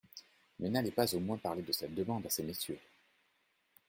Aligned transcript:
Mais 0.57 0.67
n’allez 0.71 0.89
pas 0.89 1.13
au 1.13 1.19
moins 1.19 1.37
parler 1.37 1.61
de 1.61 1.71
cette 1.71 1.93
demande 1.93 2.25
à 2.25 2.29
ces 2.31 2.41
messieurs. 2.41 2.79